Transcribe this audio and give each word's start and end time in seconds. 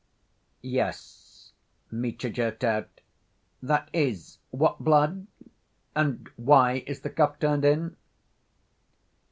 "Yes," 0.63 1.51
Mitya 1.91 2.31
jerked 2.31 2.63
out. 2.63 3.01
"That 3.61 3.87
is, 3.93 4.39
what 4.49 4.79
blood?... 4.83 5.27
and 5.95 6.27
why 6.37 6.83
is 6.87 7.01
the 7.01 7.11
cuff 7.11 7.37
turned 7.37 7.65
in?" 7.65 7.95